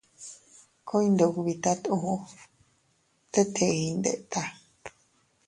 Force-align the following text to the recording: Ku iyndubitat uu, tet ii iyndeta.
Ku 0.87 0.93
iyndubitat 1.03 1.81
uu, 1.95 2.15
tet 3.31 3.53
ii 3.67 3.77
iyndeta. 3.83 4.41